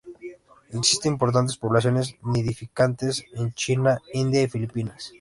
Existen 0.71 1.11
importantes 1.13 1.57
poblaciones 1.57 2.15
nidificantes 2.23 3.23
en 3.35 3.53
China, 3.53 3.99
India 4.13 4.41
y 4.41 4.49
Filipinas. 4.49 5.09